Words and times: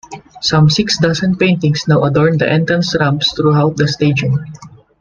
Some 0.41 0.67
six 0.71 0.97
dozen 0.97 1.35
paintings 1.35 1.87
now 1.87 2.03
adorn 2.05 2.39
the 2.39 2.51
entrance 2.51 2.95
ramps 2.99 3.35
throughout 3.35 3.77
the 3.77 3.87
stadium. 3.87 4.43